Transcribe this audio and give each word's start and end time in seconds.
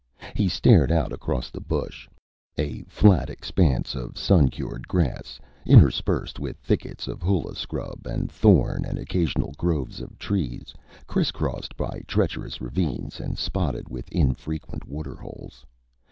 He 0.35 0.49
stared 0.49 0.91
out 0.91 1.13
across 1.13 1.51
the 1.51 1.61
bush, 1.61 2.09
a 2.57 2.81
flat 2.87 3.29
expanse 3.29 3.93
of 3.93 4.17
sun 4.17 4.47
cured 4.49 4.87
grass 4.87 5.39
interspersed 5.63 6.39
with 6.39 6.57
thickets 6.57 7.07
of 7.07 7.21
hula 7.21 7.53
scrub 7.55 8.07
and 8.07 8.31
thorn 8.31 8.83
and 8.83 8.97
occasional 8.97 9.53
groves 9.59 10.01
of 10.01 10.17
trees, 10.17 10.73
criss 11.05 11.29
crossed 11.29 11.77
by 11.77 12.01
treacherous 12.07 12.59
ravines 12.59 13.19
and 13.19 13.37
spotted 13.37 13.89
with 13.89 14.09
infrequent 14.11 14.87
waterholes. 14.87 15.67